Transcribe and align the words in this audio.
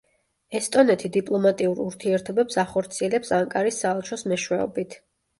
ესტონეთი 0.59 1.09
დიპლომატიურ 1.17 1.81
ურთიერთობებს 1.83 2.57
ახორციელებს 2.61 3.33
ანკარის 3.41 3.77
საელჩოს 3.83 4.25
მეშვეობით. 4.33 4.97